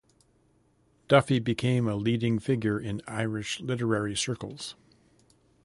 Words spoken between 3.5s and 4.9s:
literary circles.